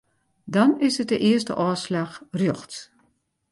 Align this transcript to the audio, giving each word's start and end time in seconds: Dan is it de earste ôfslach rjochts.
Dan 0.45 0.79
is 0.87 0.95
it 1.01 1.09
de 1.11 1.19
earste 1.29 1.53
ôfslach 1.65 2.15
rjochts. 2.39 2.77